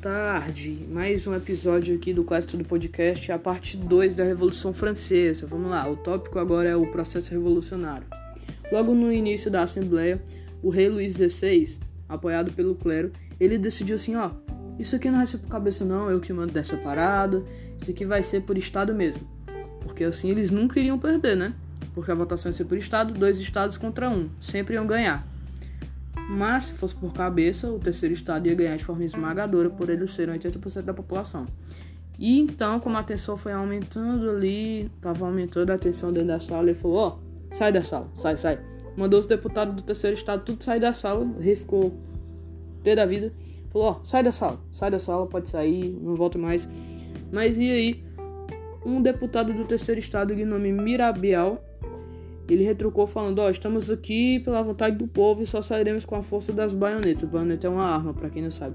tarde. 0.00 0.86
Mais 0.90 1.26
um 1.26 1.34
episódio 1.34 1.94
aqui 1.94 2.14
do 2.14 2.24
Quase 2.24 2.46
Tudo 2.46 2.64
Podcast, 2.64 3.30
a 3.30 3.38
parte 3.38 3.76
2 3.76 4.14
da 4.14 4.24
Revolução 4.24 4.72
Francesa. 4.72 5.46
Vamos 5.46 5.70
lá, 5.70 5.86
o 5.90 5.94
tópico 5.94 6.38
agora 6.38 6.70
é 6.70 6.74
o 6.74 6.86
processo 6.86 7.30
revolucionário. 7.30 8.06
Logo 8.72 8.94
no 8.94 9.12
início 9.12 9.50
da 9.50 9.62
Assembleia, 9.62 10.18
o 10.62 10.70
rei 10.70 10.88
Luís 10.88 11.12
XVI, 11.12 11.78
apoiado 12.08 12.50
pelo 12.50 12.74
clero, 12.74 13.12
ele 13.38 13.58
decidiu 13.58 13.96
assim, 13.96 14.16
ó, 14.16 14.30
isso 14.78 14.96
aqui 14.96 15.10
não 15.10 15.18
vai 15.18 15.26
ser 15.26 15.36
por 15.36 15.48
cabeça 15.48 15.84
não, 15.84 16.10
eu 16.10 16.18
que 16.18 16.32
mando 16.32 16.52
dessa 16.52 16.78
parada, 16.78 17.44
isso 17.78 17.90
aqui 17.90 18.06
vai 18.06 18.22
ser 18.22 18.40
por 18.40 18.56
estado 18.56 18.94
mesmo. 18.94 19.20
Porque 19.82 20.04
assim 20.04 20.30
eles 20.30 20.50
nunca 20.50 20.80
iriam 20.80 20.98
perder, 20.98 21.36
né? 21.36 21.52
Porque 21.94 22.10
a 22.10 22.14
votação 22.14 22.48
ia 22.48 22.56
ser 22.56 22.64
por 22.64 22.78
estado, 22.78 23.12
dois 23.12 23.38
estados 23.38 23.76
contra 23.76 24.08
um, 24.08 24.30
sempre 24.40 24.76
iam 24.76 24.86
ganhar. 24.86 25.28
Mas, 26.30 26.66
se 26.66 26.74
fosse 26.74 26.94
por 26.94 27.12
cabeça, 27.12 27.68
o 27.72 27.78
terceiro 27.80 28.14
estado 28.14 28.46
ia 28.46 28.54
ganhar 28.54 28.76
de 28.76 28.84
forma 28.84 29.04
esmagadora 29.04 29.68
por 29.68 29.90
eles 29.90 30.12
serem 30.12 30.38
80% 30.38 30.82
da 30.82 30.94
população. 30.94 31.44
E 32.16 32.38
então, 32.38 32.78
como 32.78 32.96
a 32.96 33.02
tensão 33.02 33.36
foi 33.36 33.52
aumentando 33.52 34.30
ali, 34.30 34.88
tava 35.00 35.26
aumentando 35.26 35.72
a 35.72 35.76
tensão 35.76 36.12
dentro 36.12 36.28
da 36.28 36.38
sala, 36.38 36.70
ele 36.70 36.74
falou: 36.74 36.96
Ó, 36.98 37.08
oh, 37.08 37.52
sai 37.52 37.72
da 37.72 37.82
sala, 37.82 38.08
sai, 38.14 38.36
sai. 38.36 38.60
Mandou 38.96 39.18
os 39.18 39.26
deputados 39.26 39.74
do 39.74 39.82
terceiro 39.82 40.16
estado 40.16 40.44
tudo 40.44 40.62
sair 40.62 40.78
da 40.78 40.94
sala, 40.94 41.24
o 41.24 41.40
rei 41.40 41.56
ficou 41.56 41.92
pé 42.84 42.94
da 42.94 43.04
vida. 43.04 43.32
Falou: 43.72 43.88
Ó, 43.88 43.90
oh, 44.00 44.04
sai 44.04 44.22
da 44.22 44.30
sala, 44.30 44.60
sai 44.70 44.88
da 44.88 45.00
sala, 45.00 45.26
pode 45.26 45.48
sair, 45.48 45.98
não 46.00 46.14
volta 46.14 46.38
mais. 46.38 46.68
Mas 47.32 47.58
e 47.58 47.68
aí? 47.68 48.04
Um 48.86 49.02
deputado 49.02 49.52
do 49.52 49.64
terceiro 49.64 49.98
estado 49.98 50.34
de 50.34 50.44
nome 50.44 50.70
Mirabial 50.70 51.60
ele 52.54 52.64
retrucou 52.64 53.06
falando: 53.06 53.38
Ó, 53.38 53.46
oh, 53.46 53.50
estamos 53.50 53.90
aqui 53.90 54.40
pela 54.40 54.62
vontade 54.62 54.96
do 54.96 55.06
povo 55.06 55.42
e 55.42 55.46
só 55.46 55.62
sairemos 55.62 56.04
com 56.04 56.16
a 56.16 56.22
força 56.22 56.52
das 56.52 56.74
baionetas. 56.74 57.28
Baioneta 57.28 57.66
é 57.66 57.70
uma 57.70 57.84
arma, 57.84 58.12
para 58.12 58.28
quem 58.28 58.42
não 58.42 58.50
sabe. 58.50 58.74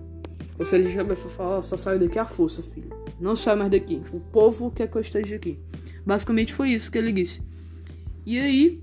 Seja, 0.63 0.77
ele 0.77 0.91
já 0.91 1.15
falou: 1.15 1.61
só 1.61 1.75
saiu 1.75 1.99
daqui 1.99 2.17
a 2.17 2.23
força, 2.23 2.63
filho. 2.63 2.89
Não 3.19 3.35
sai 3.35 3.55
mais 3.55 3.69
daqui. 3.69 4.01
O 4.13 4.19
povo 4.19 4.71
quer 4.71 4.87
que 4.87 4.95
eu 4.95 5.01
esteja 5.01 5.35
aqui. 5.35 5.59
Basicamente 6.05 6.53
foi 6.53 6.69
isso 6.69 6.89
que 6.89 6.97
ele 6.97 7.11
disse. 7.11 7.41
E 8.25 8.39
aí, 8.39 8.81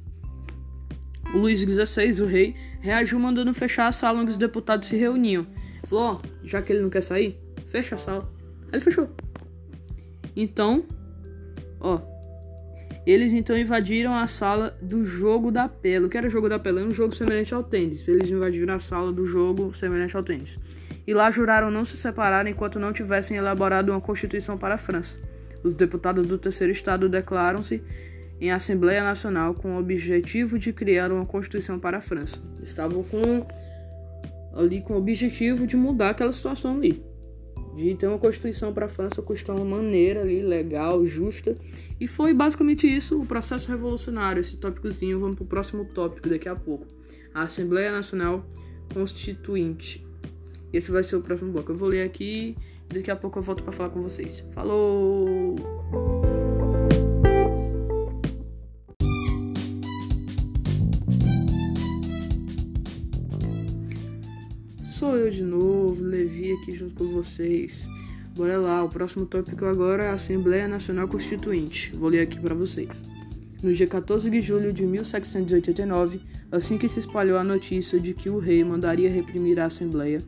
o 1.34 1.38
Luiz 1.38 1.60
XVI, 1.60 2.22
o 2.22 2.26
rei, 2.26 2.54
reagiu 2.80 3.18
mandando 3.18 3.54
fechar 3.54 3.88
a 3.88 3.92
sala 3.92 4.20
onde 4.20 4.32
os 4.32 4.36
deputados 4.36 4.88
se 4.88 4.96
reuniam. 4.96 5.46
Falou: 5.84 6.20
oh, 6.22 6.46
já 6.46 6.60
que 6.60 6.70
ele 6.70 6.82
não 6.82 6.90
quer 6.90 7.02
sair, 7.02 7.40
fecha 7.66 7.94
a 7.94 7.98
sala. 7.98 8.30
Aí 8.64 8.74
ele 8.74 8.80
fechou. 8.80 9.08
Então, 10.36 10.84
ó, 11.80 12.11
eles 13.04 13.32
então 13.32 13.58
invadiram 13.58 14.14
a 14.14 14.26
sala 14.28 14.76
do 14.80 15.04
jogo 15.04 15.50
da 15.50 15.68
pele. 15.68 16.06
O 16.06 16.08
que 16.08 16.16
era 16.16 16.26
o 16.26 16.30
jogo 16.30 16.48
da 16.48 16.58
pele? 16.58 16.78
Era 16.78 16.88
um 16.88 16.94
jogo 16.94 17.14
semelhante 17.14 17.52
ao 17.52 17.62
tênis. 17.62 18.06
Eles 18.06 18.30
invadiram 18.30 18.74
a 18.74 18.80
sala 18.80 19.12
do 19.12 19.26
jogo 19.26 19.74
semelhante 19.74 20.16
ao 20.16 20.22
tênis. 20.22 20.58
E 21.04 21.12
lá 21.12 21.30
juraram 21.30 21.70
não 21.70 21.84
se 21.84 21.96
separar 21.96 22.46
enquanto 22.46 22.78
não 22.78 22.92
tivessem 22.92 23.36
elaborado 23.36 23.90
uma 23.90 24.00
constituição 24.00 24.56
para 24.56 24.76
a 24.76 24.78
França. 24.78 25.18
Os 25.64 25.74
deputados 25.74 26.26
do 26.26 26.38
terceiro 26.38 26.72
estado 26.72 27.08
declaram-se 27.08 27.82
em 28.40 28.52
Assembleia 28.52 29.02
Nacional 29.02 29.54
com 29.54 29.74
o 29.74 29.78
objetivo 29.78 30.58
de 30.58 30.72
criar 30.72 31.10
uma 31.10 31.26
constituição 31.26 31.78
para 31.80 31.98
a 31.98 32.00
França. 32.00 32.40
Estavam 32.62 33.02
com 33.02 33.46
ali 34.54 34.80
com 34.80 34.94
o 34.94 34.98
objetivo 34.98 35.66
de 35.66 35.76
mudar 35.76 36.10
aquela 36.10 36.30
situação 36.30 36.76
ali 36.76 37.11
de 37.74 37.94
ter 37.94 38.06
uma 38.06 38.18
constituição 38.18 38.72
para 38.72 38.86
a 38.86 38.88
França 38.88 39.24
uma 39.48 39.64
maneira 39.64 40.20
ali 40.20 40.42
legal, 40.42 41.06
justa. 41.06 41.56
E 42.00 42.06
foi 42.06 42.34
basicamente 42.34 42.86
isso 42.86 43.18
o 43.18 43.26
processo 43.26 43.68
revolucionário, 43.68 44.40
esse 44.40 44.56
tópicozinho. 44.56 45.18
Vamos 45.18 45.36
para 45.36 45.44
o 45.44 45.46
próximo 45.46 45.84
tópico 45.86 46.28
daqui 46.28 46.48
a 46.48 46.56
pouco. 46.56 46.86
A 47.34 47.42
Assembleia 47.42 47.90
Nacional 47.90 48.44
Constituinte. 48.92 50.06
Esse 50.72 50.90
vai 50.90 51.02
ser 51.02 51.16
o 51.16 51.22
próximo 51.22 51.52
bloco. 51.52 51.72
Eu 51.72 51.76
vou 51.76 51.88
ler 51.88 52.02
aqui 52.02 52.56
e 52.90 52.94
daqui 52.94 53.10
a 53.10 53.16
pouco 53.16 53.38
eu 53.38 53.42
volto 53.42 53.62
para 53.62 53.72
falar 53.72 53.90
com 53.90 54.00
vocês. 54.00 54.44
Falou! 54.52 56.21
Sou 65.02 65.16
eu 65.16 65.32
de 65.32 65.42
novo, 65.42 66.00
Levi 66.00 66.52
aqui 66.52 66.70
junto 66.70 66.94
com 66.94 67.10
vocês. 67.10 67.88
Bora 68.36 68.56
lá, 68.56 68.84
o 68.84 68.88
próximo 68.88 69.26
tópico 69.26 69.64
agora 69.64 70.04
é 70.04 70.10
a 70.10 70.12
Assembleia 70.12 70.68
Nacional 70.68 71.08
Constituinte. 71.08 71.90
Vou 71.96 72.08
ler 72.08 72.20
aqui 72.20 72.38
para 72.38 72.54
vocês. 72.54 73.02
No 73.60 73.74
dia 73.74 73.88
14 73.88 74.30
de 74.30 74.40
julho 74.40 74.72
de 74.72 74.86
1789, 74.86 76.20
assim 76.52 76.78
que 76.78 76.88
se 76.88 77.00
espalhou 77.00 77.36
a 77.36 77.42
notícia 77.42 77.98
de 77.98 78.14
que 78.14 78.30
o 78.30 78.38
rei 78.38 78.62
mandaria 78.62 79.10
reprimir 79.10 79.58
a 79.58 79.64
Assembleia, 79.64 80.22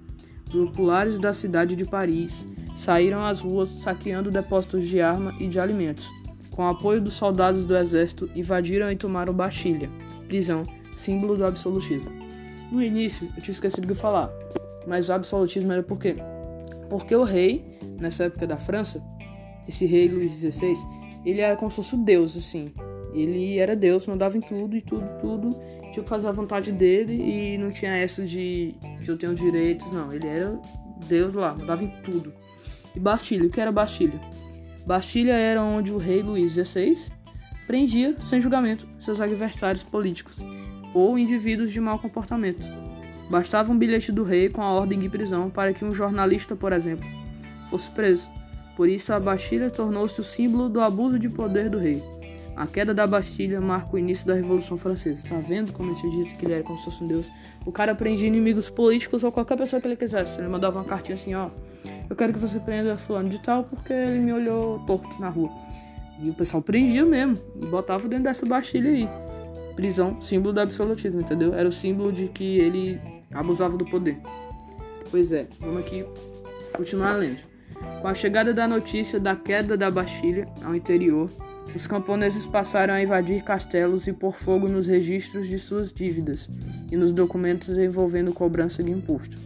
populares 0.50 1.20
da 1.20 1.32
cidade 1.32 1.76
de 1.76 1.84
Paris 1.84 2.44
saíram 2.74 3.24
às 3.24 3.42
ruas 3.42 3.68
saqueando 3.68 4.28
depósitos 4.28 4.88
de 4.88 5.00
arma 5.00 5.36
e 5.38 5.46
de 5.46 5.60
alimentos. 5.60 6.10
Com 6.50 6.66
apoio 6.66 7.00
dos 7.00 7.14
soldados 7.14 7.64
do 7.64 7.76
exército, 7.76 8.28
invadiram 8.34 8.90
e 8.90 8.96
tomaram 8.96 9.32
Bastilha, 9.32 9.88
prisão, 10.26 10.66
símbolo 10.96 11.36
do 11.36 11.44
absolutismo. 11.44 12.10
No 12.72 12.82
início, 12.82 13.28
eu 13.36 13.40
tinha 13.40 13.52
esquecido 13.52 13.86
de 13.86 13.94
falar, 13.94 14.32
mas 14.86 15.08
o 15.08 15.12
absolutismo 15.12 15.72
era 15.72 15.82
por 15.82 15.98
quê? 15.98 16.14
Porque 16.88 17.14
o 17.14 17.24
rei, 17.24 17.78
nessa 18.00 18.24
época 18.24 18.46
da 18.46 18.56
França, 18.56 19.02
esse 19.66 19.86
rei 19.86 20.08
Luís 20.08 20.32
XVI, 20.32 20.74
ele 21.24 21.40
era 21.40 21.56
como 21.56 21.70
se 21.70 21.76
fosse 21.76 21.96
deus, 21.96 22.36
assim. 22.36 22.72
Ele 23.14 23.58
era 23.58 23.76
deus, 23.76 24.06
mandava 24.06 24.36
em 24.36 24.40
tudo 24.40 24.76
e 24.76 24.80
tudo, 24.80 25.06
tudo. 25.20 25.50
Tinha 25.92 26.02
que 26.02 26.08
fazer 26.08 26.26
a 26.26 26.32
vontade 26.32 26.72
dele 26.72 27.14
e 27.14 27.56
não 27.56 27.70
tinha 27.70 27.96
essa 27.96 28.24
de 28.26 28.74
que 29.02 29.10
eu 29.10 29.16
tenho 29.16 29.34
direitos, 29.34 29.90
não. 29.92 30.12
Ele 30.12 30.26
era 30.26 30.60
deus 31.06 31.34
lá, 31.34 31.54
mandava 31.54 31.84
em 31.84 31.88
tudo. 32.02 32.32
E 32.94 33.00
Bastilha, 33.00 33.46
o 33.46 33.50
que 33.50 33.60
era 33.60 33.72
Bastilha? 33.72 34.20
Bastilha 34.86 35.32
era 35.32 35.62
onde 35.62 35.92
o 35.92 35.96
rei 35.96 36.22
Luís 36.22 36.52
XVI 36.52 36.96
prendia, 37.66 38.14
sem 38.22 38.40
julgamento, 38.40 38.86
seus 38.98 39.20
adversários 39.20 39.82
políticos 39.82 40.44
ou 40.92 41.18
indivíduos 41.18 41.72
de 41.72 41.80
mau 41.80 41.98
comportamento. 41.98 42.62
Bastava 43.34 43.72
um 43.72 43.76
bilhete 43.76 44.12
do 44.12 44.22
rei 44.22 44.48
com 44.48 44.62
a 44.62 44.70
ordem 44.70 44.96
de 44.96 45.08
prisão 45.08 45.50
para 45.50 45.74
que 45.74 45.84
um 45.84 45.92
jornalista, 45.92 46.54
por 46.54 46.72
exemplo, 46.72 47.04
fosse 47.68 47.90
preso. 47.90 48.30
Por 48.76 48.88
isso, 48.88 49.12
a 49.12 49.18
Bastilha 49.18 49.68
tornou-se 49.68 50.20
o 50.20 50.22
símbolo 50.22 50.68
do 50.68 50.80
abuso 50.80 51.18
de 51.18 51.28
poder 51.28 51.68
do 51.68 51.76
rei. 51.76 52.00
A 52.54 52.64
queda 52.64 52.94
da 52.94 53.08
Bastilha 53.08 53.60
marca 53.60 53.96
o 53.96 53.98
início 53.98 54.24
da 54.24 54.34
Revolução 54.34 54.76
Francesa. 54.76 55.26
Tá 55.26 55.34
vendo 55.40 55.72
como 55.72 55.90
eu 55.90 55.96
te 55.96 56.08
disse 56.10 56.32
que 56.36 56.46
ele 56.46 56.54
era 56.54 56.62
como 56.62 56.78
se 56.78 56.84
fosse 56.84 57.02
um 57.02 57.08
deus? 57.08 57.28
O 57.66 57.72
cara 57.72 57.92
prendia 57.92 58.28
inimigos 58.28 58.70
políticos 58.70 59.24
ou 59.24 59.32
qualquer 59.32 59.58
pessoa 59.58 59.82
que 59.82 59.88
ele 59.88 59.96
quisesse. 59.96 60.38
Ele 60.38 60.46
mandava 60.46 60.78
uma 60.78 60.84
cartinha 60.84 61.16
assim, 61.16 61.34
ó. 61.34 61.50
Eu 62.08 62.14
quero 62.14 62.32
que 62.32 62.38
você 62.38 62.60
prenda 62.60 62.94
fulano 62.94 63.28
de 63.28 63.40
tal 63.40 63.64
porque 63.64 63.92
ele 63.92 64.20
me 64.20 64.32
olhou 64.32 64.78
torto 64.86 65.20
na 65.20 65.28
rua. 65.28 65.50
E 66.22 66.30
o 66.30 66.34
pessoal 66.34 66.62
prendia 66.62 67.04
mesmo. 67.04 67.36
E 67.60 67.66
botava 67.66 68.06
dentro 68.06 68.26
dessa 68.26 68.46
Bastilha 68.46 68.90
aí. 68.90 69.08
Prisão, 69.74 70.22
símbolo 70.22 70.52
do 70.52 70.60
absolutismo, 70.60 71.20
entendeu? 71.20 71.52
Era 71.52 71.68
o 71.68 71.72
símbolo 71.72 72.12
de 72.12 72.28
que 72.28 72.58
ele 72.58 73.00
abusava 73.34 73.76
do 73.76 73.84
poder. 73.84 74.18
Pois 75.10 75.32
é, 75.32 75.46
vamos 75.60 75.80
aqui 75.80 76.04
continuar 76.72 77.16
lendo. 77.16 77.38
Com 78.00 78.08
a 78.08 78.14
chegada 78.14 78.54
da 78.54 78.66
notícia 78.66 79.18
da 79.18 79.34
queda 79.34 79.76
da 79.76 79.90
Bastilha 79.90 80.48
ao 80.62 80.74
interior, 80.74 81.30
os 81.74 81.86
camponeses 81.86 82.46
passaram 82.46 82.94
a 82.94 83.02
invadir 83.02 83.42
castelos 83.42 84.06
e 84.06 84.12
pôr 84.12 84.32
fogo 84.32 84.68
nos 84.68 84.86
registros 84.86 85.48
de 85.48 85.58
suas 85.58 85.92
dívidas 85.92 86.48
e 86.90 86.96
nos 86.96 87.12
documentos 87.12 87.70
envolvendo 87.76 88.32
cobrança 88.32 88.82
de 88.82 88.90
imposto. 88.90 89.36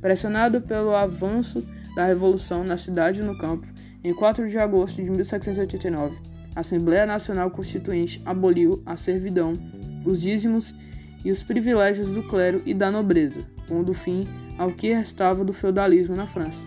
Pressionado 0.00 0.60
pelo 0.60 0.94
avanço 0.94 1.66
da 1.96 2.04
revolução 2.04 2.62
na 2.62 2.76
cidade 2.76 3.20
e 3.20 3.24
no 3.24 3.36
campo, 3.36 3.66
em 4.02 4.12
4 4.12 4.48
de 4.48 4.58
agosto 4.58 5.02
de 5.02 5.10
1789, 5.10 6.16
a 6.54 6.60
Assembleia 6.60 7.06
Nacional 7.06 7.50
Constituinte 7.50 8.22
aboliu 8.24 8.82
a 8.84 8.96
servidão, 8.96 9.58
os 10.04 10.20
dízimos 10.20 10.74
e 11.24 11.30
os 11.30 11.42
privilégios 11.42 12.10
do 12.10 12.22
clero 12.22 12.62
e 12.66 12.74
da 12.74 12.90
nobreza, 12.90 13.40
pondo 13.66 13.94
fim 13.94 14.28
ao 14.58 14.70
que 14.70 14.92
restava 14.92 15.44
do 15.44 15.52
feudalismo 15.52 16.14
na 16.14 16.26
França. 16.26 16.66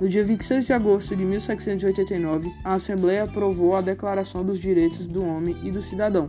No 0.00 0.08
dia 0.08 0.22
26 0.22 0.66
de 0.66 0.72
agosto 0.72 1.16
de 1.16 1.24
1789, 1.24 2.52
a 2.62 2.74
Assembleia 2.74 3.24
aprovou 3.24 3.74
a 3.74 3.80
Declaração 3.80 4.44
dos 4.44 4.58
Direitos 4.58 5.06
do 5.06 5.24
Homem 5.24 5.56
e 5.62 5.70
do 5.70 5.80
Cidadão, 5.80 6.26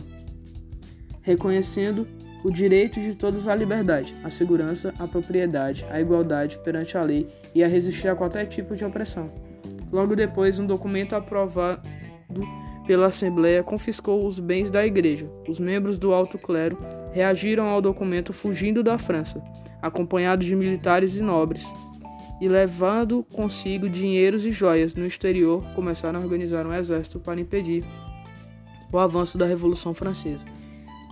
reconhecendo 1.20 2.06
o 2.42 2.50
direito 2.50 3.00
de 3.00 3.14
todos 3.14 3.46
à 3.46 3.54
liberdade, 3.54 4.14
à 4.24 4.30
segurança, 4.30 4.94
à 4.98 5.06
propriedade, 5.06 5.84
à 5.90 6.00
igualdade 6.00 6.58
perante 6.64 6.96
a 6.96 7.02
lei 7.02 7.26
e 7.54 7.62
a 7.62 7.68
resistir 7.68 8.08
a 8.08 8.16
qualquer 8.16 8.46
tipo 8.46 8.74
de 8.74 8.84
opressão. 8.84 9.30
Logo 9.92 10.14
depois, 10.14 10.58
um 10.58 10.66
documento 10.66 11.14
aprovado 11.14 11.82
pela 12.88 13.08
Assembleia 13.08 13.62
confiscou 13.62 14.26
os 14.26 14.40
bens 14.40 14.70
da 14.70 14.84
Igreja. 14.84 15.30
Os 15.46 15.60
membros 15.60 15.98
do 15.98 16.14
alto 16.14 16.38
clero 16.38 16.78
reagiram 17.12 17.66
ao 17.66 17.82
documento 17.82 18.32
fugindo 18.32 18.82
da 18.82 18.96
França, 18.96 19.44
acompanhados 19.82 20.46
de 20.46 20.56
militares 20.56 21.14
e 21.14 21.20
nobres, 21.20 21.66
e 22.40 22.48
levando 22.48 23.22
consigo 23.24 23.90
dinheiros 23.90 24.46
e 24.46 24.52
joias 24.52 24.94
no 24.94 25.04
exterior, 25.04 25.62
começaram 25.74 26.18
a 26.18 26.22
organizar 26.22 26.66
um 26.66 26.72
exército 26.72 27.20
para 27.20 27.38
impedir 27.38 27.84
o 28.90 28.96
avanço 28.98 29.36
da 29.36 29.44
Revolução 29.44 29.92
Francesa. 29.92 30.46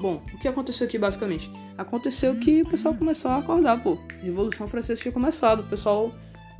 Bom, 0.00 0.22
o 0.32 0.38
que 0.38 0.48
aconteceu 0.48 0.86
aqui 0.86 0.96
basicamente? 0.96 1.52
Aconteceu 1.76 2.36
que 2.36 2.62
o 2.62 2.68
pessoal 2.70 2.94
começou 2.94 3.30
a 3.30 3.36
acordar, 3.36 3.82
pô. 3.82 3.98
A 4.18 4.24
Revolução 4.24 4.66
Francesa 4.66 5.02
tinha 5.02 5.12
começado, 5.12 5.60
o 5.60 5.68
pessoal 5.68 6.10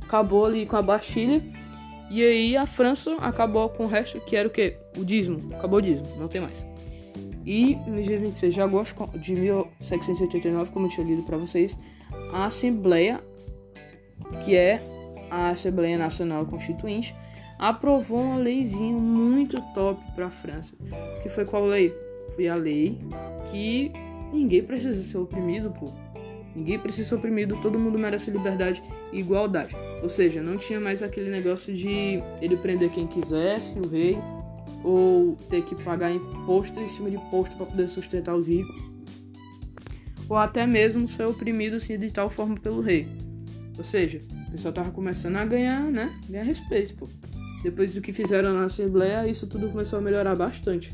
acabou 0.03 0.45
ali 0.45 0.67
com 0.67 0.77
a 0.77 0.83
Bastilha. 0.83 1.43
E 2.11 2.23
aí 2.23 2.57
a 2.57 2.67
França 2.67 3.15
acabou 3.17 3.69
com 3.69 3.85
o 3.85 3.87
resto, 3.87 4.21
que 4.21 4.37
era 4.37 4.47
o 4.47 4.51
quê? 4.51 4.77
O 4.97 5.05
dízimo. 5.05 5.55
Acabou 5.55 5.79
o 5.79 5.83
dízimo, 5.83 6.07
não 6.17 6.29
tem 6.29 6.41
mais. 6.41 6.67
E 7.45 7.77
no 7.87 8.03
dia 8.03 8.19
26 8.19 8.55
de 8.55 8.61
agosto 8.61 9.07
de 9.19 9.35
1789, 9.35 10.73
como 10.73 10.87
eu 10.87 10.91
tinha 10.91 11.07
lido 11.07 11.23
para 11.23 11.37
vocês, 11.37 11.77
a 12.33 12.47
Assembleia, 12.47 13.21
que 14.45 14.57
é 14.57 14.83
a 15.31 15.51
Assembleia 15.51 15.97
Nacional 15.97 16.45
Constituinte, 16.47 17.15
aprovou 17.59 18.21
uma 18.21 18.37
leizinha 18.37 18.97
muito 18.97 19.61
top 19.75 20.01
para 20.15 20.27
a 20.27 20.31
França. 20.31 20.75
Que 21.23 21.29
foi 21.29 21.45
qual 21.45 21.65
lei? 21.65 21.95
Foi 22.35 22.49
a 22.49 22.55
lei 22.55 22.99
que 23.51 23.93
ninguém 24.33 24.63
precisa 24.63 25.03
ser 25.03 25.19
oprimido, 25.19 25.71
pô. 25.71 25.93
Ninguém 26.57 26.79
precisa 26.79 27.11
ser 27.11 27.15
oprimido, 27.17 27.59
todo 27.61 27.79
mundo 27.79 27.99
merece 27.99 28.31
liberdade 28.31 28.83
e 29.13 29.21
igualdade. 29.21 29.77
Ou 30.03 30.09
seja, 30.09 30.41
não 30.41 30.57
tinha 30.57 30.81
mais 30.81 31.03
aquele 31.03 31.31
negócio 31.31 31.75
de 31.75 32.23
ele 32.41 32.57
prender 32.57 32.91
quem 32.91 33.07
quisesse, 33.07 33.79
o 33.79 33.87
rei, 33.87 34.17
ou 34.83 35.37
ter 35.51 35.63
que 35.63 35.75
pagar 35.75 36.11
imposto 36.11 36.81
em 36.81 36.89
cima 36.89 37.11
de 37.11 37.17
imposto 37.17 37.55
para 37.57 37.67
poder 37.67 37.89
sustentar 37.89 38.35
os 38.35 38.47
ricos, 38.47 38.75
ou 40.31 40.37
até 40.37 40.67
mesmo 40.67 41.07
ser 41.07 41.27
oprimido 41.27 41.77
assim, 41.77 41.99
de 41.99 42.11
tal 42.11 42.31
forma 42.31 42.57
pelo 42.57 42.81
rei. 42.81 43.07
Ou 43.77 43.85
seja, 43.85 44.23
o 44.49 44.51
pessoal 44.53 44.73
tava 44.73 44.91
começando 44.91 45.37
a 45.37 45.45
ganhar, 45.45 45.83
né? 45.83 46.11
Ganhar 46.27 46.45
respeito, 46.45 46.95
pô. 46.95 47.07
Depois 47.63 47.93
do 47.93 48.01
que 48.01 48.13
fizeram 48.13 48.55
na 48.55 48.65
Assembleia, 48.65 49.29
isso 49.29 49.47
tudo 49.47 49.69
começou 49.69 49.99
a 49.99 50.03
melhorar 50.03 50.35
bastante. 50.35 50.91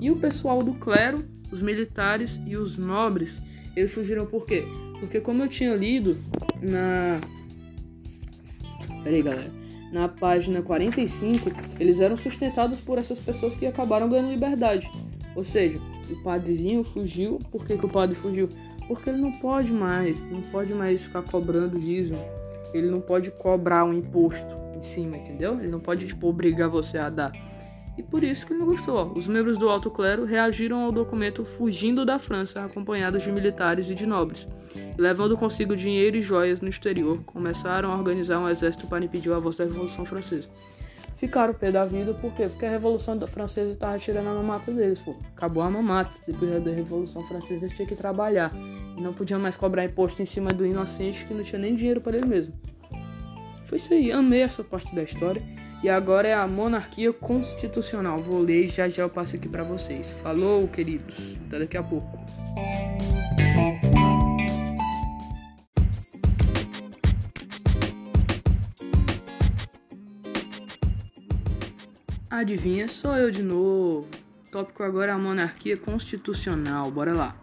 E 0.00 0.10
o 0.10 0.16
pessoal 0.16 0.64
do 0.64 0.72
clero, 0.74 1.24
os 1.52 1.62
militares 1.62 2.40
e 2.44 2.56
os 2.56 2.76
nobres, 2.76 3.40
eles 3.76 3.90
surgiram 3.92 4.26
por 4.26 4.44
quê? 4.44 4.64
Porque 4.98 5.20
como 5.20 5.42
eu 5.42 5.48
tinha 5.48 5.74
lido 5.74 6.16
na. 6.60 7.18
Peraí, 9.02 9.22
galera. 9.22 9.60
Na 9.92 10.08
página 10.08 10.62
45, 10.62 11.50
eles 11.80 11.98
eram 11.98 12.16
sustentados 12.16 12.80
por 12.80 12.96
essas 12.96 13.18
pessoas 13.18 13.56
que 13.56 13.66
acabaram 13.66 14.08
ganhando 14.08 14.30
liberdade. 14.30 14.88
Ou 15.34 15.44
seja, 15.44 15.80
o 16.08 16.22
padrezinho 16.22 16.84
fugiu. 16.84 17.40
Por 17.50 17.64
que, 17.66 17.76
que 17.76 17.86
o 17.86 17.88
padre 17.88 18.14
fugiu? 18.14 18.48
Porque 18.86 19.10
ele 19.10 19.18
não 19.18 19.32
pode 19.32 19.72
mais, 19.72 20.24
não 20.30 20.42
pode 20.42 20.74
mais 20.74 21.02
ficar 21.02 21.22
cobrando 21.22 21.78
dízimo. 21.78 22.18
Ele 22.72 22.88
não 22.88 23.00
pode 23.00 23.30
cobrar 23.32 23.84
um 23.84 23.92
imposto 23.92 24.54
em 24.76 24.82
cima, 24.82 25.16
entendeu? 25.16 25.58
Ele 25.58 25.68
não 25.68 25.80
pode, 25.80 26.06
tipo, 26.06 26.28
obrigar 26.28 26.68
você 26.68 26.98
a 26.98 27.10
dar. 27.10 27.32
E 28.00 28.02
por 28.02 28.24
isso 28.24 28.46
que 28.46 28.54
não 28.54 28.64
gostou. 28.64 29.12
Os 29.14 29.26
membros 29.26 29.58
do 29.58 29.68
alto 29.68 29.90
clero 29.90 30.24
reagiram 30.24 30.80
ao 30.80 30.90
documento 30.90 31.44
fugindo 31.44 32.02
da 32.02 32.18
França, 32.18 32.64
acompanhados 32.64 33.22
de 33.22 33.30
militares 33.30 33.90
e 33.90 33.94
de 33.94 34.06
nobres. 34.06 34.46
levando 34.96 35.36
consigo 35.36 35.76
dinheiro 35.76 36.16
e 36.16 36.22
joias 36.22 36.62
no 36.62 36.68
exterior, 36.70 37.22
começaram 37.26 37.92
a 37.92 37.96
organizar 37.98 38.38
um 38.38 38.48
exército 38.48 38.86
para 38.86 39.04
impedir 39.04 39.28
o 39.28 39.34
avanço 39.34 39.58
da 39.58 39.64
Revolução 39.64 40.06
Francesa. 40.06 40.48
Ficaram 41.14 41.52
pé 41.52 41.70
da 41.70 41.84
vida, 41.84 42.14
por 42.14 42.32
quê? 42.32 42.48
Porque 42.48 42.64
a 42.64 42.70
Revolução 42.70 43.20
Francesa 43.26 43.72
estava 43.72 43.98
tirando 43.98 44.28
a 44.28 44.34
mamata 44.34 44.72
deles, 44.72 44.98
pô. 45.00 45.14
Acabou 45.36 45.62
a 45.62 45.68
mamata. 45.68 46.12
Depois 46.26 46.64
da 46.64 46.70
Revolução 46.70 47.22
Francesa 47.24 47.66
eles 47.66 47.76
tinham 47.76 47.86
que 47.86 47.94
trabalhar. 47.96 48.50
E 48.96 49.02
não 49.02 49.12
podiam 49.12 49.38
mais 49.38 49.58
cobrar 49.58 49.84
imposto 49.84 50.22
em 50.22 50.26
cima 50.26 50.50
do 50.52 50.64
inocente 50.64 51.26
que 51.26 51.34
não 51.34 51.44
tinha 51.44 51.60
nem 51.60 51.74
dinheiro 51.74 52.00
para 52.00 52.16
ele 52.16 52.26
mesmo. 52.26 52.54
Foi 53.66 53.76
isso 53.76 53.92
aí, 53.92 54.10
amei 54.10 54.40
essa 54.40 54.64
parte 54.64 54.94
da 54.94 55.02
história. 55.02 55.42
E 55.82 55.88
agora 55.88 56.28
é 56.28 56.34
a 56.34 56.46
monarquia 56.46 57.10
constitucional. 57.10 58.20
Vou 58.20 58.42
ler 58.42 58.66
e 58.66 58.68
já 58.68 58.86
já 58.88 59.02
eu 59.02 59.08
passo 59.08 59.36
aqui 59.36 59.48
para 59.48 59.64
vocês. 59.64 60.10
Falou, 60.22 60.68
queridos. 60.68 61.38
Até 61.46 61.60
daqui 61.60 61.76
a 61.78 61.82
pouco. 61.82 62.18
Adivinha, 72.28 72.86
sou 72.86 73.16
eu 73.16 73.30
de 73.30 73.42
novo. 73.42 74.06
O 74.46 74.50
tópico 74.50 74.82
agora 74.82 75.12
é 75.12 75.14
a 75.14 75.18
monarquia 75.18 75.78
constitucional. 75.78 76.90
Bora 76.90 77.14
lá. 77.14 77.36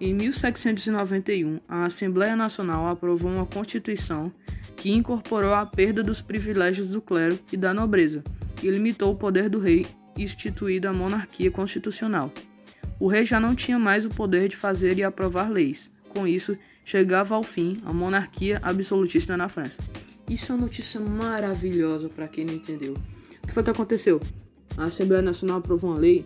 Em 0.00 0.14
1791, 0.14 1.60
a 1.68 1.84
Assembleia 1.84 2.34
Nacional 2.34 2.86
aprovou 2.86 3.30
uma 3.30 3.44
constituição 3.44 4.32
que 4.80 4.90
incorporou 4.90 5.52
a 5.52 5.66
perda 5.66 6.02
dos 6.02 6.22
privilégios 6.22 6.88
do 6.88 7.02
clero 7.02 7.38
e 7.52 7.56
da 7.56 7.74
nobreza 7.74 8.24
e 8.62 8.70
limitou 8.70 9.12
o 9.12 9.14
poder 9.14 9.50
do 9.50 9.58
rei, 9.58 9.86
instituída 10.16 10.88
a 10.88 10.92
monarquia 10.92 11.50
constitucional. 11.50 12.32
O 12.98 13.06
rei 13.06 13.26
já 13.26 13.38
não 13.38 13.54
tinha 13.54 13.78
mais 13.78 14.06
o 14.06 14.08
poder 14.08 14.48
de 14.48 14.56
fazer 14.56 14.96
e 14.96 15.04
aprovar 15.04 15.50
leis. 15.50 15.90
Com 16.08 16.26
isso, 16.26 16.56
chegava 16.82 17.34
ao 17.34 17.42
fim 17.42 17.76
a 17.84 17.92
monarquia 17.92 18.58
absolutista 18.62 19.36
na 19.36 19.50
França. 19.50 19.76
Isso 20.26 20.50
é 20.50 20.54
uma 20.54 20.62
notícia 20.62 20.98
maravilhosa 20.98 22.08
para 22.08 22.26
quem 22.26 22.46
não 22.46 22.54
entendeu. 22.54 22.94
O 23.42 23.46
que 23.46 23.52
foi 23.52 23.62
que 23.62 23.70
aconteceu? 23.70 24.18
A 24.78 24.84
Assembleia 24.84 25.20
Nacional 25.22 25.58
aprovou 25.58 25.90
uma 25.90 25.98
lei 25.98 26.24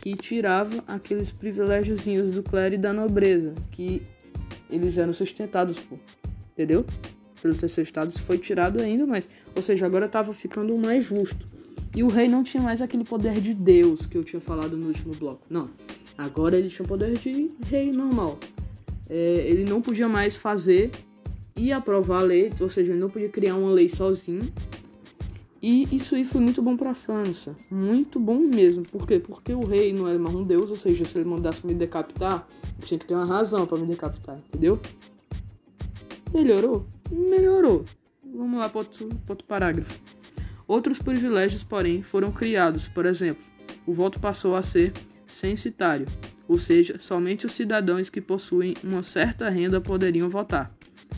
que 0.00 0.14
tirava 0.14 0.84
aqueles 0.86 1.32
privilégiozinhos 1.32 2.30
do 2.30 2.44
clero 2.44 2.76
e 2.76 2.78
da 2.78 2.92
nobreza, 2.92 3.54
que 3.72 4.00
eles 4.70 4.96
eram 4.96 5.12
sustentados 5.12 5.80
por. 5.80 5.98
Entendeu? 6.52 6.86
Pelo 7.42 7.54
terceiro 7.54 7.86
estado, 7.86 8.10
isso 8.10 8.22
foi 8.22 8.38
tirado 8.38 8.80
ainda 8.80 9.06
mais. 9.06 9.28
Ou 9.54 9.62
seja, 9.62 9.86
agora 9.86 10.06
estava 10.06 10.32
ficando 10.32 10.76
mais 10.76 11.04
justo. 11.04 11.46
E 11.94 12.02
o 12.02 12.08
rei 12.08 12.28
não 12.28 12.42
tinha 12.42 12.62
mais 12.62 12.82
aquele 12.82 13.04
poder 13.04 13.40
de 13.40 13.54
Deus 13.54 14.06
que 14.06 14.16
eu 14.16 14.24
tinha 14.24 14.40
falado 14.40 14.76
no 14.76 14.88
último 14.88 15.14
bloco. 15.14 15.42
Não. 15.48 15.68
Agora 16.16 16.58
ele 16.58 16.68
tinha 16.68 16.84
o 16.84 16.88
poder 16.88 17.16
de 17.16 17.50
rei 17.66 17.92
normal. 17.92 18.38
É, 19.08 19.44
ele 19.46 19.64
não 19.64 19.80
podia 19.80 20.08
mais 20.08 20.36
fazer 20.36 20.90
e 21.56 21.72
aprovar 21.72 22.20
a 22.20 22.24
lei, 22.24 22.52
ou 22.60 22.68
seja, 22.68 22.92
ele 22.92 23.00
não 23.00 23.08
podia 23.08 23.28
criar 23.28 23.56
uma 23.56 23.70
lei 23.70 23.88
sozinho. 23.88 24.42
E 25.60 25.88
isso 25.94 26.14
aí 26.14 26.24
foi 26.24 26.40
muito 26.40 26.62
bom 26.62 26.76
para 26.76 26.90
a 26.90 26.94
França. 26.94 27.54
Muito 27.70 28.20
bom 28.20 28.38
mesmo. 28.38 28.84
Por 28.84 29.06
quê? 29.06 29.18
Porque 29.18 29.52
o 29.52 29.64
rei 29.64 29.92
não 29.92 30.06
era 30.08 30.18
mais 30.18 30.34
um 30.34 30.44
deus, 30.44 30.70
ou 30.70 30.76
seja, 30.76 31.04
se 31.04 31.18
ele 31.18 31.28
mandasse 31.28 31.66
me 31.66 31.74
decapitar, 31.74 32.46
tinha 32.84 32.98
que 32.98 33.06
ter 33.06 33.14
uma 33.14 33.24
razão 33.24 33.66
para 33.66 33.78
me 33.78 33.86
decapitar, 33.86 34.38
entendeu? 34.48 34.78
Melhorou? 36.32 36.86
Melhorou. 37.10 37.84
Vamos 38.22 38.58
lá 38.58 38.68
para 38.68 38.78
outro, 38.78 39.08
outro 39.28 39.46
parágrafo. 39.46 40.00
Outros 40.66 40.98
privilégios, 40.98 41.64
porém, 41.64 42.02
foram 42.02 42.30
criados. 42.30 42.88
Por 42.88 43.06
exemplo, 43.06 43.42
o 43.86 43.92
voto 43.92 44.20
passou 44.20 44.54
a 44.54 44.62
ser 44.62 44.92
censitário, 45.26 46.06
ou 46.46 46.58
seja, 46.58 46.98
somente 46.98 47.46
os 47.46 47.52
cidadãos 47.52 48.10
que 48.10 48.20
possuem 48.20 48.74
uma 48.82 49.02
certa 49.02 49.48
renda 49.48 49.80
poderiam 49.80 50.28
votar. 50.28 50.70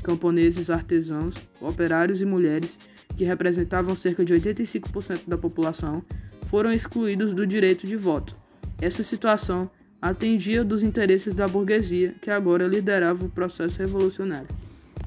Camponeses, 0.03 0.71
artesãos, 0.71 1.35
operários 1.61 2.23
e 2.23 2.25
mulheres, 2.25 2.79
que 3.17 3.25
representavam 3.25 3.95
cerca 3.95 4.25
de 4.25 4.35
85% 4.35 5.23
da 5.27 5.37
população, 5.37 6.03
foram 6.47 6.73
excluídos 6.73 7.33
do 7.33 7.47
direito 7.47 7.87
de 7.87 7.97
voto. 7.97 8.37
Essa 8.81 9.03
situação 9.03 9.71
atendia 10.01 10.65
dos 10.65 10.83
interesses 10.83 11.35
da 11.35 11.47
burguesia, 11.47 12.15
que 12.21 12.31
agora 12.31 12.67
liderava 12.67 13.25
o 13.25 13.31
processo 13.31 13.79
revolucionário. 13.79 14.49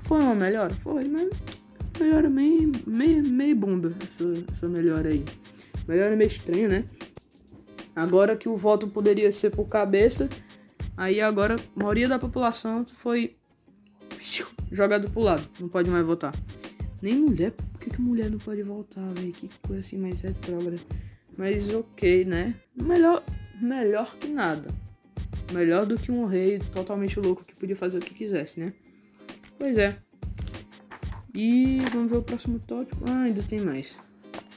Foi 0.04 0.22
uma 0.22 0.36
melhora? 0.36 0.74
Foi, 0.76 1.06
mas 1.06 1.30
melhora 2.00 2.30
meio, 2.30 2.72
meio, 2.86 3.24
meio 3.24 3.56
bunda 3.56 3.94
essa, 4.02 4.46
essa 4.52 4.68
melhora 4.68 5.10
aí. 5.10 5.24
Melhora 5.88 6.16
meio 6.16 6.28
estranha, 6.28 6.68
né? 6.68 6.86
Agora 7.96 8.36
que 8.36 8.50
o 8.50 8.58
voto 8.58 8.88
poderia 8.88 9.32
ser 9.32 9.52
por 9.52 9.68
cabeça, 9.68 10.28
aí 10.98 11.22
agora 11.22 11.56
a 11.56 11.80
maioria 11.80 12.08
da 12.08 12.18
população 12.18 12.86
foi 12.94 13.36
jogado 14.72 15.10
pro 15.10 15.22
lado, 15.22 15.48
não 15.60 15.70
pode 15.70 15.90
mais 15.90 16.06
votar. 16.06 16.34
Nem 17.02 17.16
mulher, 17.16 17.52
por 17.52 17.80
que, 17.80 17.90
que 17.90 18.02
mulher 18.02 18.32
não 18.32 18.40
pode 18.40 18.64
votar, 18.64 19.14
velho? 19.14 19.32
Que 19.32 19.50
coisa 19.62 19.86
assim 19.86 19.98
mais 19.98 20.22
retrógrada. 20.22 20.82
Mas 21.38 21.72
ok, 21.74 22.26
né? 22.26 22.56
Melhor, 22.76 23.24
melhor 23.62 24.16
que 24.16 24.28
nada. 24.28 24.70
Melhor 25.52 25.86
do 25.86 25.98
que 25.98 26.12
um 26.12 26.26
rei 26.26 26.60
totalmente 26.60 27.20
louco 27.20 27.46
que 27.46 27.60
podia 27.60 27.76
fazer 27.76 27.98
o 27.98 28.02
que 28.02 28.14
quisesse, 28.14 28.60
né? 28.60 28.74
Pois 29.64 29.78
é. 29.78 29.96
E 31.34 31.80
vamos 31.94 32.12
ver 32.12 32.18
o 32.18 32.22
próximo 32.22 32.60
tópico. 32.60 33.02
Ah, 33.08 33.22
ainda 33.22 33.42
tem 33.42 33.62
mais. 33.62 33.98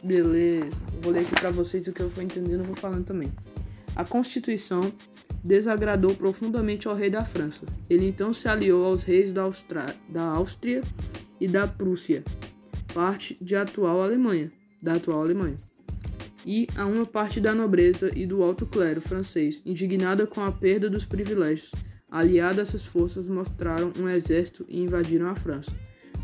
Beleza. 0.03 0.67
Vou 1.01 1.13
ler 1.13 1.21
aqui 1.21 1.31
para 1.31 1.53
vocês 1.53 1.87
o 1.87 1.93
que 1.93 2.01
eu 2.01 2.09
vou 2.09 2.25
entendendo 2.25 2.65
vou 2.65 2.75
falando 2.75 3.05
também. 3.05 3.31
A 3.95 4.05
Constituição 4.05 4.93
desagradou 5.45 6.13
profundamente 6.17 6.89
ao 6.89 6.97
rei 6.97 7.09
da 7.09 7.25
França. 7.25 7.65
Ele 7.89 8.09
então 8.09 8.35
se 8.35 8.49
aliou 8.49 8.85
aos 8.85 9.05
reis 9.05 9.33
da, 9.33 9.43
Austra... 9.43 9.95
da 10.09 10.25
Áustria 10.25 10.83
e 11.41 11.47
da 11.47 11.69
Prússia, 11.69 12.25
parte 12.93 13.37
de 13.41 13.55
atual 13.55 14.03
Alemanha, 14.03 14.51
da 14.83 14.95
atual 14.95 15.21
Alemanha, 15.21 15.55
e 16.45 16.67
a 16.75 16.85
uma 16.85 17.07
parte 17.07 17.41
da 17.41 17.55
nobreza 17.55 18.11
e 18.13 18.27
do 18.27 18.43
alto 18.43 18.67
clero 18.67 19.01
francês, 19.01 19.63
indignada 19.65 20.27
com 20.27 20.43
a 20.43 20.51
perda 20.51 20.91
dos 20.91 21.05
privilégios 21.05 21.71
Aliados 22.17 22.59
a 22.59 22.63
essas 22.63 22.87
forças 22.87 23.29
mostraram 23.29 23.93
um 24.01 24.09
exército 24.09 24.65
e 24.71 24.81
invadiram 24.81 25.29
a 25.29 25.35
França. 25.35 25.71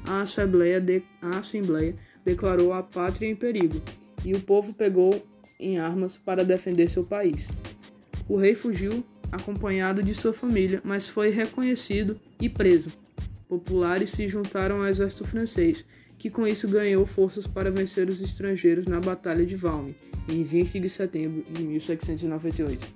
A 0.06 0.22
Assembleia, 0.22 0.80
de, 0.80 1.02
a 1.20 1.40
Assembleia 1.40 1.94
declarou 2.24 2.72
a 2.72 2.82
pátria 2.82 3.28
em 3.28 3.36
perigo 3.36 3.78
e 4.24 4.32
o 4.32 4.40
povo 4.40 4.72
pegou 4.72 5.22
em 5.60 5.78
armas 5.78 6.16
para 6.16 6.46
defender 6.46 6.88
seu 6.88 7.04
país. 7.04 7.46
O 8.26 8.36
rei 8.36 8.54
fugiu 8.54 9.04
acompanhado 9.30 10.02
de 10.02 10.14
sua 10.14 10.32
família, 10.32 10.80
mas 10.82 11.10
foi 11.10 11.28
reconhecido 11.28 12.18
e 12.40 12.48
preso. 12.48 12.90
Populares 13.46 14.12
se 14.12 14.26
juntaram 14.28 14.76
ao 14.76 14.86
exército 14.86 15.26
francês, 15.26 15.84
que 16.18 16.30
com 16.30 16.46
isso 16.46 16.66
ganhou 16.66 17.04
forças 17.04 17.46
para 17.46 17.70
vencer 17.70 18.08
os 18.08 18.22
estrangeiros 18.22 18.86
na 18.86 18.98
Batalha 18.98 19.44
de 19.44 19.56
Valmy, 19.56 19.94
em 20.26 20.42
20 20.42 20.80
de 20.80 20.88
setembro 20.88 21.44
de 21.52 21.62
1798. 21.62 22.86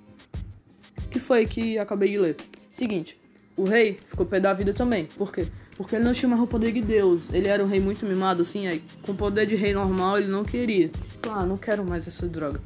Que 1.11 1.21
foi 1.21 1.45
que 1.45 1.79
acabei 1.79 2.13
de 2.13 2.19
ler? 2.19 2.37
Seguinte, 2.77 3.17
o 3.57 3.65
rei 3.65 3.95
ficou 3.95 4.27
pé 4.27 4.39
da 4.39 4.53
vida 4.53 4.75
também. 4.75 5.07
Por 5.07 5.33
quê? 5.33 5.47
Porque 5.79 5.97
ele 5.97 6.05
não 6.05 6.13
tinha 6.13 6.29
mais 6.29 6.43
o 6.43 6.47
poder 6.47 6.73
de 6.73 6.83
Deus. 6.83 7.23
Ele 7.33 7.49
era 7.49 7.65
um 7.65 7.67
rei 7.67 7.81
muito 7.81 8.05
mimado, 8.05 8.43
assim, 8.43 8.67
aí 8.67 8.83
com 9.01 9.17
poder 9.17 9.47
de 9.47 9.57
rei 9.57 9.73
normal 9.73 10.19
ele 10.19 10.29
não 10.29 10.45
queria. 10.45 10.91
Falou, 11.23 11.39
ah, 11.39 11.47
não 11.47 11.57
quero 11.57 11.87
mais 11.87 12.07
essa 12.07 12.29
droga. 12.29 12.61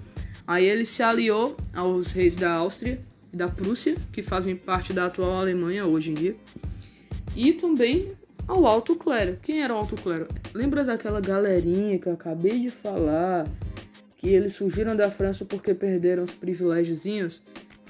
Aí 0.44 0.64
ele 0.64 0.84
se 0.84 1.00
aliou 1.00 1.56
aos 1.72 2.10
reis 2.10 2.34
da 2.34 2.54
Áustria 2.54 3.00
e 3.32 3.36
da 3.36 3.46
Prússia, 3.46 3.94
que 4.12 4.20
fazem 4.20 4.56
parte 4.56 4.92
da 4.92 5.06
atual 5.06 5.30
Alemanha 5.30 5.86
hoje 5.86 6.10
em 6.10 6.14
dia. 6.14 6.36
E 7.36 7.52
também 7.52 8.10
ao 8.48 8.66
alto 8.66 8.96
clero. 8.96 9.38
Quem 9.40 9.62
era 9.62 9.72
o 9.72 9.76
alto 9.76 9.94
clero? 9.94 10.26
Lembra 10.52 10.82
daquela 10.82 11.20
galerinha 11.20 12.00
que 12.00 12.08
eu 12.08 12.14
acabei 12.14 12.58
de 12.58 12.70
falar? 12.70 13.46
Que 14.16 14.28
eles 14.30 14.54
surgiram 14.54 14.96
da 14.96 15.08
França 15.08 15.44
porque 15.44 15.72
perderam 15.72 16.24
os 16.24 16.34
privilégiozinhos? 16.34 17.40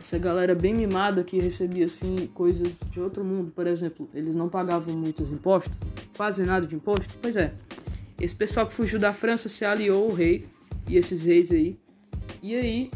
Essa 0.00 0.18
galera 0.18 0.54
bem 0.54 0.74
mimada 0.74 1.22
que 1.22 1.38
recebia 1.38 1.84
assim 1.84 2.26
coisas 2.28 2.72
de 2.90 2.98
outro 2.98 3.22
mundo, 3.22 3.52
por 3.52 3.66
exemplo, 3.66 4.08
eles 4.14 4.34
não 4.34 4.48
pagavam 4.48 4.96
muitos 4.96 5.30
impostos, 5.30 5.76
quase 6.16 6.42
nada 6.42 6.66
de 6.66 6.74
imposto. 6.74 7.14
Pois 7.20 7.36
é, 7.36 7.52
esse 8.18 8.34
pessoal 8.34 8.66
que 8.66 8.72
fugiu 8.72 8.98
da 8.98 9.12
França 9.12 9.46
se 9.48 9.62
aliou 9.62 10.10
ao 10.10 10.14
rei 10.14 10.48
e 10.88 10.96
esses 10.96 11.22
reis 11.22 11.52
aí. 11.52 11.78
E 12.42 12.56
aí 12.56 12.90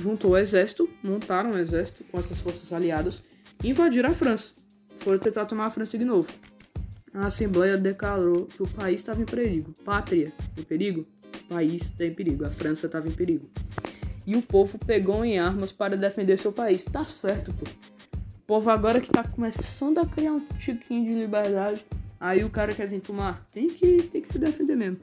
juntou 0.00 0.30
o 0.30 0.36
exército, 0.36 0.88
montaram 1.02 1.50
um 1.50 1.58
exército 1.58 2.04
com 2.04 2.18
essas 2.18 2.40
forças 2.40 2.72
aliadas 2.72 3.22
e 3.62 3.68
invadiram 3.68 4.08
a 4.08 4.14
França. 4.14 4.52
Foram 4.96 5.18
tentar 5.18 5.44
tomar 5.44 5.66
a 5.66 5.70
França 5.70 5.98
de 5.98 6.06
novo. 6.06 6.32
A 7.12 7.26
Assembleia 7.26 7.76
declarou 7.76 8.46
que 8.46 8.62
o 8.62 8.68
país 8.68 9.00
estava 9.00 9.20
em 9.20 9.26
perigo. 9.26 9.74
Pátria 9.84 10.32
em 10.56 10.62
perigo? 10.62 11.06
O 11.44 11.54
país 11.54 11.82
está 11.82 12.06
em 12.06 12.14
perigo. 12.14 12.46
A 12.46 12.50
França 12.50 12.86
estava 12.86 13.08
em 13.08 13.12
perigo. 13.12 13.50
E 14.30 14.36
o 14.36 14.42
povo 14.42 14.78
pegou 14.78 15.24
em 15.24 15.40
armas 15.40 15.72
para 15.72 15.96
defender 15.96 16.38
seu 16.38 16.52
país. 16.52 16.84
Tá 16.84 17.04
certo, 17.04 17.52
pô. 17.52 17.64
O 18.14 18.46
povo 18.46 18.70
agora 18.70 19.00
que 19.00 19.10
tá 19.10 19.24
começando 19.24 19.98
a 19.98 20.06
criar 20.06 20.34
um 20.34 20.46
tiquinho 20.56 21.04
de 21.04 21.20
liberdade. 21.20 21.84
Aí 22.20 22.44
o 22.44 22.48
cara 22.48 22.72
quer 22.72 22.86
vir 22.86 23.00
tomar. 23.00 23.44
Tem 23.50 23.68
que, 23.68 24.04
tem 24.04 24.22
que 24.22 24.28
se 24.28 24.38
defender 24.38 24.76
mesmo. 24.76 25.00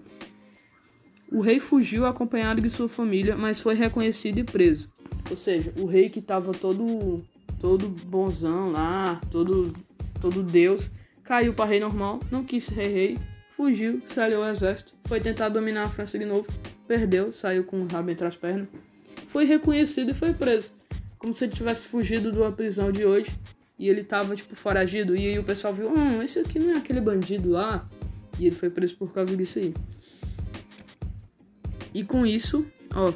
O 1.29 1.41
rei 1.41 1.59
fugiu 1.59 2.05
acompanhado 2.05 2.61
de 2.61 2.69
sua 2.69 2.87
família, 2.87 3.35
mas 3.35 3.59
foi 3.59 3.75
reconhecido 3.75 4.37
e 4.37 4.45
preso. 4.45 4.89
Ou 5.29 5.35
seja, 5.35 5.73
o 5.77 5.85
rei 5.85 6.07
que 6.07 6.21
tava 6.21 6.53
todo 6.53 7.21
todo 7.59 7.89
bonzão 7.89 8.71
lá, 8.71 9.19
todo 9.29 9.73
todo 10.21 10.41
deus, 10.41 10.89
caiu 11.21 11.53
para 11.53 11.69
rei 11.69 11.81
normal, 11.81 12.19
não 12.31 12.45
quis 12.45 12.63
ser 12.63 12.87
rei, 12.87 13.17
fugiu, 13.49 14.01
se 14.05 14.21
aliou 14.21 14.41
ao 14.41 14.51
exército, 14.51 14.93
foi 15.03 15.19
tentar 15.19 15.49
dominar 15.49 15.83
a 15.83 15.89
França 15.89 16.17
de 16.17 16.23
novo, 16.23 16.47
perdeu, 16.87 17.27
saiu 17.27 17.65
com 17.65 17.81
o 17.81 17.87
rabo 17.87 18.09
entre 18.09 18.25
as 18.25 18.37
pernas, 18.37 18.69
foi 19.27 19.45
reconhecido 19.45 20.11
e 20.11 20.13
foi 20.13 20.33
preso. 20.33 20.71
Como 21.17 21.33
se 21.33 21.45
ele 21.45 21.53
tivesse 21.53 21.87
fugido 21.87 22.31
de 22.31 22.37
uma 22.37 22.51
prisão 22.51 22.91
de 22.91 23.05
hoje 23.05 23.31
e 23.77 23.87
ele 23.89 24.03
tava 24.03 24.35
tipo 24.35 24.55
foragido 24.55 25.15
e 25.15 25.27
aí 25.27 25.39
o 25.39 25.43
pessoal 25.43 25.73
viu, 25.73 25.89
hum, 25.91 26.21
esse 26.21 26.39
aqui 26.39 26.57
não 26.59 26.73
é 26.73 26.77
aquele 26.77 26.99
bandido 26.99 27.49
lá, 27.49 27.87
e 28.39 28.45
ele 28.47 28.55
foi 28.55 28.69
preso 28.69 28.95
por 28.95 29.13
causa 29.13 29.35
disso 29.35 29.59
aí. 29.59 29.73
E 31.93 32.03
com 32.03 32.25
isso, 32.25 32.65
ó, 32.93 33.13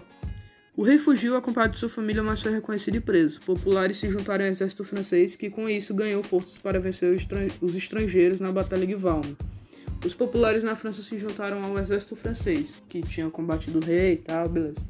o 0.76 0.84
rei 0.84 0.98
fugiu 0.98 1.36
acompanhado 1.36 1.74
de 1.74 1.80
sua 1.80 1.90
família, 1.90 2.24
mas 2.24 2.42
foi 2.42 2.52
reconhecido 2.52 2.96
e 2.96 3.00
preso. 3.00 3.40
Populares 3.42 3.98
se 3.98 4.10
juntaram 4.10 4.46
ao 4.46 4.50
exército 4.50 4.84
francês, 4.84 5.36
que 5.36 5.50
com 5.50 5.70
isso 5.70 5.94
ganhou 5.94 6.24
forças 6.24 6.58
para 6.58 6.80
vencer 6.80 7.16
os 7.62 7.76
estrangeiros 7.76 8.40
na 8.40 8.52
Batalha 8.52 8.88
de 8.88 8.96
Valmy. 8.96 9.38
Os 10.04 10.16
populares 10.16 10.64
na 10.64 10.76
França 10.76 11.04
se 11.04 11.20
juntaram 11.20 11.64
ao 11.64 11.78
exército 11.78 12.16
francês, 12.16 12.76
que 12.90 13.02
tinha 13.02 13.30
combatido 13.30 13.78
o 13.78 13.86
rei 13.86 14.14
e 14.14 14.18
tal, 14.18 14.50
beleza. 14.50 14.82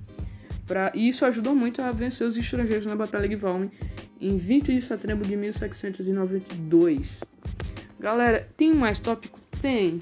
Pra, 0.66 0.92
e 0.96 1.10
isso 1.10 1.26
ajudou 1.26 1.56
muito 1.56 1.82
a 1.82 1.92
vencer 1.92 2.28
os 2.28 2.38
estrangeiros 2.38 2.86
na 2.86 2.96
Batalha 2.96 3.28
de 3.28 3.36
Valmy 3.36 3.72
em 4.20 4.38
20 4.38 4.74
de 4.74 4.82
setembro 4.82 5.28
de 5.28 5.36
1792. 5.36 7.24
Galera, 8.00 8.48
tem 8.56 8.74
mais 8.74 9.00
tópico? 9.00 9.40
Tem. 9.62 10.00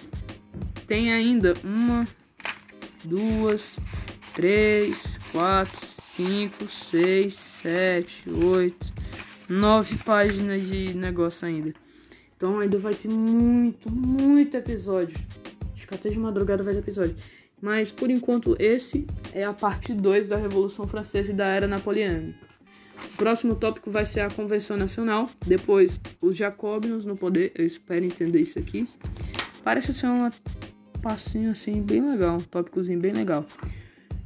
Tem 0.85 1.13
ainda 1.13 1.53
uma, 1.63 2.07
duas, 3.03 3.79
três, 4.33 5.17
quatro, 5.31 5.87
cinco, 6.15 6.69
seis, 6.69 7.33
sete, 7.35 8.23
oito, 8.29 8.93
nove 9.47 9.97
páginas 9.97 10.65
de 10.65 10.93
negócio 10.93 11.47
ainda. 11.47 11.73
Então 12.35 12.59
ainda 12.59 12.77
vai 12.77 12.95
ter 12.95 13.09
muito, 13.09 13.91
muito 13.91 14.55
episódio. 14.55 15.17
Acho 15.75 15.87
que 15.87 15.93
até 15.93 16.09
de 16.09 16.17
madrugada 16.17 16.63
vai 16.63 16.73
ter 16.73 16.79
episódio. 16.79 17.15
Mas 17.61 17.91
por 17.91 18.09
enquanto 18.09 18.55
esse 18.59 19.05
é 19.33 19.43
a 19.43 19.53
parte 19.53 19.93
2 19.93 20.27
da 20.27 20.37
Revolução 20.37 20.87
Francesa 20.87 21.31
e 21.31 21.35
da 21.35 21.45
Era 21.45 21.67
Napoleônica. 21.67 22.49
O 23.13 23.17
próximo 23.17 23.55
tópico 23.55 23.89
vai 23.89 24.05
ser 24.05 24.21
a 24.21 24.29
Convenção 24.29 24.77
Nacional, 24.77 25.29
depois 25.45 25.99
os 26.21 26.35
Jacobinos 26.35 27.05
no 27.05 27.15
poder, 27.15 27.51
eu 27.55 27.65
espero 27.65 28.05
entender 28.05 28.39
isso 28.39 28.59
aqui. 28.59 28.87
Parece 29.63 29.93
ser 29.93 30.07
um 30.07 30.29
passinho 31.01 31.51
assim 31.51 31.81
bem 31.81 32.01
legal, 32.01 32.37
um 32.37 32.41
tópicozinho 32.41 32.99
bem 32.99 33.13
legal. 33.13 33.45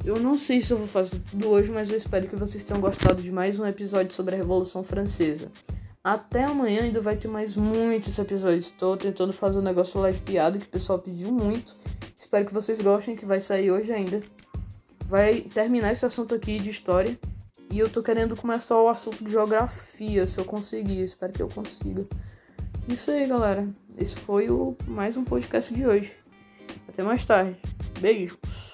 Eu 0.05 0.19
não 0.19 0.37
sei 0.37 0.59
se 0.59 0.71
eu 0.71 0.77
vou 0.77 0.87
fazer 0.87 1.19
tudo 1.31 1.47
hoje, 1.47 1.71
mas 1.71 1.89
eu 1.89 1.95
espero 1.95 2.27
que 2.27 2.35
vocês 2.35 2.63
tenham 2.63 2.81
gostado 2.81 3.21
de 3.21 3.31
mais 3.31 3.59
um 3.59 3.65
episódio 3.65 4.13
sobre 4.13 4.35
a 4.35 4.37
Revolução 4.37 4.83
Francesa. 4.83 5.49
Até 6.03 6.43
amanhã 6.43 6.83
ainda 6.83 6.99
vai 6.99 7.15
ter 7.15 7.29
mais 7.29 7.55
muitos 7.55 8.19
episódios. 8.19 8.65
Estou 8.65 8.97
tentando 8.97 9.31
fazer 9.31 9.59
um 9.59 9.61
negócio 9.61 10.01
lá 10.01 10.11
de 10.11 10.19
piada 10.19 10.59
que 10.59 10.65
o 10.65 10.69
pessoal 10.69 10.99
pediu 10.99 11.31
muito. 11.31 11.77
Espero 12.13 12.45
que 12.45 12.53
vocês 12.53 12.81
gostem, 12.81 13.15
que 13.15 13.25
vai 13.25 13.39
sair 13.39 13.71
hoje 13.71 13.93
ainda. 13.93 14.21
Vai 15.05 15.41
terminar 15.41 15.93
esse 15.93 16.05
assunto 16.05 16.35
aqui 16.35 16.59
de 16.59 16.69
história. 16.69 17.17
E 17.71 17.79
eu 17.79 17.89
tô 17.89 18.03
querendo 18.03 18.35
começar 18.35 18.77
o 18.81 18.89
assunto 18.89 19.23
de 19.23 19.31
geografia, 19.31 20.27
se 20.27 20.37
eu 20.37 20.43
conseguir. 20.43 21.03
Espero 21.03 21.31
que 21.31 21.41
eu 21.41 21.47
consiga. 21.47 22.05
Isso 22.85 23.09
aí, 23.09 23.25
galera. 23.25 23.65
Esse 23.97 24.15
foi 24.15 24.49
o 24.49 24.75
mais 24.85 25.15
um 25.15 25.23
podcast 25.23 25.73
de 25.73 25.87
hoje. 25.87 26.13
Até 26.89 27.01
mais 27.01 27.23
tarde. 27.23 27.57
Beijos. 28.01 28.72